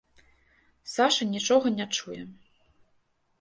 Саша 0.93 1.27
нічога 1.35 1.67
не 1.77 1.87
чуе. 1.99 2.19